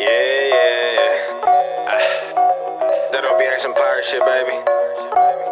Yeah, 0.00 0.08
yeah, 0.08 0.92
yeah. 0.96 1.84
Ah, 1.92 3.08
that 3.12 3.20
don't 3.20 3.38
be 3.38 3.44
some 3.60 3.74
pirate 3.74 4.06
shit, 4.06 4.24
baby. 4.24 5.49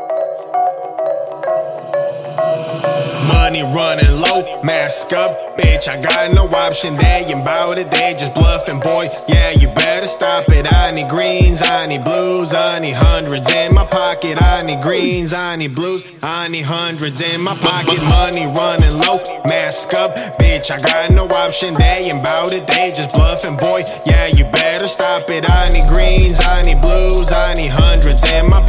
Money 3.48 3.62
running 3.62 4.20
low, 4.20 4.62
mask 4.62 5.10
up, 5.14 5.56
bitch. 5.56 5.88
I 5.88 5.98
got 6.02 6.34
no 6.34 6.46
option. 6.48 6.96
They 6.96 7.24
ain't 7.32 7.46
bout 7.46 7.78
it, 7.78 7.90
they 7.90 8.12
just 8.12 8.34
bluffing, 8.34 8.78
boy. 8.78 9.06
Yeah, 9.26 9.52
you 9.52 9.68
better 9.68 10.06
stop 10.06 10.50
it. 10.50 10.70
I 10.70 10.90
need 10.90 11.08
greens, 11.08 11.62
I 11.62 11.86
need 11.86 12.04
blues, 12.04 12.52
I 12.52 12.78
need 12.78 12.92
hundreds 12.92 13.50
in 13.54 13.72
my 13.72 13.86
pocket. 13.86 14.36
I 14.42 14.60
need 14.60 14.82
greens, 14.82 15.32
I 15.32 15.56
need 15.56 15.74
blues, 15.74 16.12
I 16.22 16.48
need 16.48 16.66
hundreds 16.66 17.22
in 17.22 17.40
my 17.40 17.56
pocket. 17.56 18.02
Money 18.02 18.44
running 18.44 18.92
low, 19.00 19.16
mask 19.48 19.94
up, 19.94 20.14
bitch. 20.36 20.70
I 20.70 20.76
got 20.84 21.10
no 21.12 21.24
option. 21.24 21.72
They 21.72 22.02
ain't 22.04 22.22
bout 22.22 22.52
it, 22.52 22.66
they 22.66 22.92
just 22.92 23.16
bluffing, 23.16 23.56
boy. 23.56 23.80
Yeah, 24.04 24.26
you 24.26 24.44
better 24.52 24.86
stop 24.86 25.30
it. 25.30 25.50
I 25.50 25.70
need 25.70 25.88
greens, 25.88 26.38
I 26.38 26.60
need 26.68 26.82
blues, 26.82 27.32
I 27.32 27.54
need 27.54 27.68
hundreds 27.68 27.87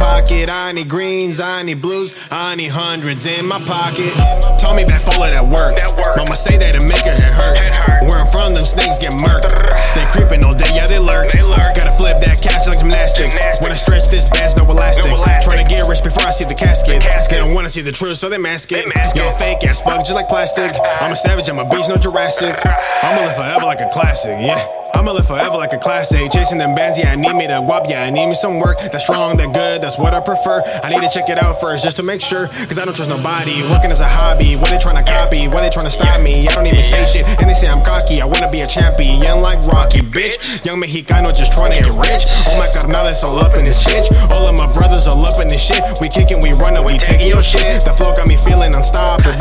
pocket. 0.00 0.48
I 0.48 0.72
need 0.72 0.88
greens, 0.88 1.38
I 1.40 1.62
need 1.62 1.80
blues, 1.80 2.28
I 2.32 2.56
need 2.56 2.72
hundreds 2.72 3.26
in 3.26 3.44
my 3.44 3.60
pocket. 3.60 4.10
Told 4.56 4.76
me 4.76 4.84
back 4.88 5.04
full 5.04 5.20
of 5.20 5.28
that 5.28 5.44
work. 5.44 5.76
Mama 6.16 6.36
say 6.36 6.56
that 6.56 6.72
it 6.72 6.84
make 6.88 7.04
her 7.04 7.12
head 7.12 7.36
hurt. 7.36 7.60
Where 8.08 8.16
I'm 8.16 8.30
from, 8.32 8.56
them 8.56 8.64
snakes 8.64 8.96
get 8.96 9.12
murked. 9.20 9.52
They 9.92 10.04
creeping 10.16 10.42
all 10.42 10.56
day, 10.56 10.72
yeah, 10.72 10.88
they 10.88 10.98
lurk. 10.98 11.28
Gotta 11.76 11.92
flip 12.00 12.16
that 12.24 12.40
cash 12.40 12.64
like 12.66 12.80
gymnastics. 12.80 13.36
When 13.60 13.70
I 13.70 13.76
stretch 13.76 14.08
this 14.08 14.32
band's 14.32 14.56
no 14.56 14.64
elastic. 14.64 15.12
Trying 15.44 15.60
to 15.60 15.68
get 15.68 15.84
rich 15.84 16.02
before 16.02 16.24
I 16.24 16.32
see 16.32 16.48
the 16.48 16.56
casket. 16.56 17.04
They 17.28 17.36
don't 17.36 17.52
wanna 17.52 17.68
see 17.68 17.84
the 17.84 17.92
truth, 17.92 18.16
so 18.16 18.28
they 18.32 18.38
mask 18.38 18.72
it. 18.72 18.88
Y'all 19.14 19.36
fake 19.36 19.62
ass 19.68 19.84
fuck 19.84 20.00
just 20.00 20.16
like 20.16 20.28
plastic. 20.28 20.72
I'm 21.00 21.12
a 21.12 21.16
savage, 21.16 21.48
I'm 21.52 21.60
a 21.60 21.68
beast, 21.68 21.88
no 21.92 21.96
Jurassic. 22.00 22.56
I'ma 23.04 23.20
live 23.20 23.36
forever 23.36 23.66
like 23.68 23.80
a 23.80 23.88
classic, 23.92 24.40
yeah. 24.40 24.79
I'ma 24.94 25.12
live 25.12 25.26
forever 25.26 25.56
like 25.56 25.72
a 25.72 25.78
classic. 25.78 26.30
Chasing 26.30 26.58
them 26.58 26.74
bands, 26.74 26.98
yeah, 26.98 27.12
I 27.12 27.16
need 27.16 27.34
me 27.34 27.46
to 27.46 27.60
wop, 27.60 27.88
yeah, 27.88 28.02
I 28.02 28.10
need 28.10 28.26
me 28.26 28.34
some 28.34 28.58
work. 28.58 28.78
That's 28.78 29.04
strong, 29.04 29.36
that 29.38 29.52
good, 29.54 29.82
that's 29.82 29.98
what 29.98 30.14
I 30.14 30.20
prefer. 30.20 30.62
I 30.82 30.90
need 30.90 31.02
to 31.02 31.10
check 31.12 31.28
it 31.28 31.42
out 31.42 31.60
first 31.60 31.84
just 31.84 31.96
to 31.98 32.02
make 32.02 32.20
sure, 32.20 32.48
cause 32.48 32.78
I 32.78 32.84
don't 32.84 32.94
trust 32.94 33.10
nobody. 33.10 33.62
Working 33.70 33.90
as 33.90 34.00
a 34.00 34.08
hobby, 34.08 34.56
what 34.56 34.70
they 34.70 34.78
trying 34.78 35.02
to 35.02 35.06
copy, 35.06 35.48
what 35.48 35.60
they 35.60 35.70
trying 35.70 35.86
to 35.86 35.94
stop 35.94 36.20
me. 36.20 36.42
I 36.46 36.54
don't 36.54 36.66
even 36.66 36.82
say 36.82 37.04
shit, 37.06 37.24
and 37.40 37.48
they 37.48 37.54
say 37.54 37.68
I'm 37.68 37.84
cocky. 37.84 38.20
I 38.20 38.26
wanna 38.26 38.50
be 38.50 38.60
a 38.60 38.66
champion 38.66 39.40
like 39.40 39.58
Rocky, 39.66 40.00
bitch. 40.00 40.64
Young 40.64 40.80
Mexicano 40.82 41.30
just 41.32 41.52
trying 41.52 41.72
to 41.72 41.78
get 41.78 41.94
rich. 41.96 42.26
Oh 42.50 42.58
my 42.58 42.68
carnales 42.68 43.22
all 43.22 43.38
up 43.38 43.54
in 43.56 43.64
this 43.64 43.82
bitch. 43.82 44.10
All 44.34 44.46
of 44.46 44.56
my 44.56 44.70
brothers 44.72 45.06
all 45.06 45.24
up 45.24 45.40
in 45.40 45.48
this 45.48 45.62
shit. 45.62 45.80
We 46.00 46.08
kicking, 46.08 46.40
we 46.40 46.52
running, 46.52 46.84
we 46.84 46.98
taking 46.98 47.28
your 47.28 47.42
shit. 47.42 47.84
The 47.84 47.94
flow 47.94 48.12
got 48.12 48.28
me 48.28 48.36
feeling 48.36 48.74
unstoppable. 48.74 49.38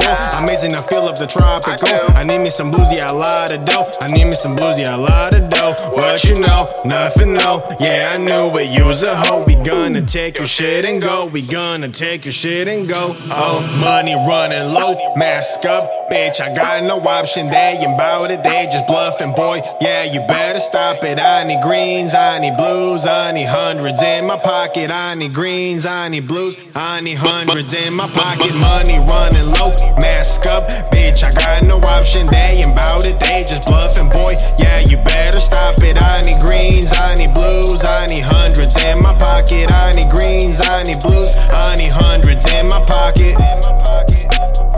Amazing, 0.60 0.84
I 0.84 0.88
feel 0.90 1.08
of 1.08 1.18
the 1.18 1.26
tropical. 1.26 2.18
I 2.18 2.24
need 2.26 2.40
me 2.40 2.50
some 2.50 2.70
blues, 2.70 2.92
yeah, 2.92 3.10
a 3.10 3.16
lot 3.16 3.50
of 3.50 3.64
dough. 3.64 3.88
I 4.02 4.08
need 4.12 4.26
me 4.26 4.36
some 4.36 4.58
blues, 4.58 4.78
yeah, 4.78 4.94
a 4.94 4.98
lot 4.98 5.34
of 5.34 5.50
dough. 5.50 5.74
What 5.94 6.26
you 6.26 6.36
know? 6.42 6.68
Nothing, 6.84 7.36
no. 7.36 7.66
Yeah, 7.80 8.12
I 8.14 8.18
knew 8.18 8.52
it. 8.58 8.68
You 8.78 8.84
was 8.84 9.02
a 9.04 9.16
hoe. 9.16 9.46
We 9.46 9.56
gonna 9.56 10.02
take 10.02 10.38
your 10.38 10.48
shit 10.48 10.84
and 10.84 11.02
go. 11.02 11.28
We 11.28 11.44
gonna 11.44 11.88
take 11.88 12.26
your 12.26 12.34
shit 12.34 12.68
and 12.68 12.90
go. 12.90 13.16
Oh. 13.16 13.64
oh, 13.64 13.80
money 13.80 14.16
running 14.16 14.74
low, 14.74 15.16
mask 15.16 15.64
up, 15.64 16.12
bitch. 16.12 16.42
I 16.42 16.54
got 16.54 16.84
no 16.84 17.00
option. 17.08 17.50
They 17.50 17.80
ain't 17.80 17.98
bout 17.98 18.30
it. 18.30 18.44
They 18.44 18.68
just 18.70 18.86
bluffing, 18.86 19.32
boy. 19.32 19.62
Yeah, 19.80 20.04
you 20.12 20.20
better 20.28 20.60
stop 20.60 21.06
it. 21.06 21.20
I 21.20 21.46
need 21.46 21.62
greens, 21.62 22.14
I 22.14 22.38
need 22.40 22.58
blues, 22.58 23.08
I 23.08 23.32
need 23.32 23.48
hundreds 23.48 24.04
in 24.04 24.26
my 24.26 24.38
pocket. 24.38 24.92
I 24.92 25.16
need 25.16 25.34
greens, 25.34 25.86
I 25.86 26.10
need 26.10 26.28
blues, 26.28 26.58
I 26.76 27.00
need 27.00 27.18
hundreds 27.18 27.74
in 27.74 27.94
my 27.94 28.10
pocket. 28.10 28.54
Money 28.56 29.00
running 29.00 29.48
low, 29.56 29.72
mask 30.02 30.42
up, 30.42 30.49
bitch. 30.92 31.24
I 31.24 31.32
got 31.32 31.64
no 31.64 31.78
option. 31.78 32.28
They 32.28 32.54
ain't 32.58 32.76
bout 32.76 33.06
it. 33.06 33.20
They 33.20 33.44
just 33.44 33.68
bluffing, 33.68 34.10
boy. 34.10 34.34
Yeah, 34.58 34.80
you 34.80 34.98
better 34.98 35.40
stop 35.40 35.76
it. 35.80 36.02
I 36.02 36.22
need 36.22 36.42
greens, 36.42 36.92
I 36.92 37.14
need 37.16 37.34
blues, 37.34 37.86
I 37.86 38.08
need 38.08 38.24
hundreds 38.24 38.76
in 38.84 39.02
my 39.02 39.14
pocket. 39.18 39.72
I 39.72 39.92
need 39.92 40.10
greens, 40.10 40.62
I 40.62 40.84
need 40.84 41.00
blues, 41.00 41.36
I 41.52 41.76
need 41.78 41.92
hundreds 41.92 42.46
in 42.54 42.68
my 42.68 42.84
pocket. 42.86 44.69